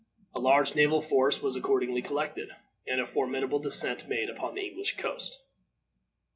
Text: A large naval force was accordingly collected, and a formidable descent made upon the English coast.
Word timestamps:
A 0.33 0.39
large 0.39 0.73
naval 0.75 0.99
force 0.99 1.43
was 1.43 1.55
accordingly 1.55 2.01
collected, 2.01 2.49
and 2.87 2.99
a 2.99 3.05
formidable 3.05 3.59
descent 3.59 4.07
made 4.09 4.31
upon 4.31 4.55
the 4.55 4.65
English 4.67 4.97
coast. 4.97 5.43